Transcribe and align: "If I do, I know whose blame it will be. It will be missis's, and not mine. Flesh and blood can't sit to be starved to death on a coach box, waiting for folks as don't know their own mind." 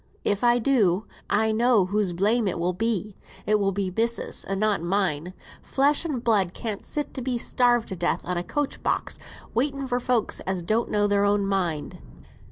"If 0.23 0.43
I 0.43 0.57
do, 0.57 1.05
I 1.29 1.51
know 1.51 1.85
whose 1.85 2.11
blame 2.11 2.47
it 2.47 2.57
will 2.57 2.73
be. 2.73 3.15
It 3.45 3.59
will 3.59 3.71
be 3.71 3.91
missis's, 3.95 4.43
and 4.43 4.59
not 4.59 4.81
mine. 4.81 5.35
Flesh 5.61 6.05
and 6.05 6.23
blood 6.23 6.55
can't 6.55 6.83
sit 6.83 7.13
to 7.13 7.21
be 7.21 7.37
starved 7.37 7.87
to 7.89 7.95
death 7.95 8.25
on 8.25 8.35
a 8.35 8.43
coach 8.43 8.81
box, 8.81 9.19
waiting 9.53 9.85
for 9.85 9.99
folks 9.99 10.39
as 10.39 10.63
don't 10.63 10.89
know 10.89 11.05
their 11.05 11.23
own 11.23 11.45
mind." 11.45 11.99